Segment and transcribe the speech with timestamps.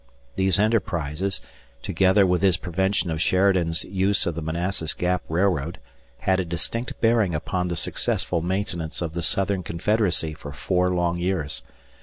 [0.35, 1.41] These enterprises,
[1.83, 5.77] together with his prevention of Sheridan's use of the Manassas Gap Railroad,
[6.21, 11.19] had a distinct bearing upon the successful maintenance of the Southern Confederacy for four long
[11.19, 11.61] years.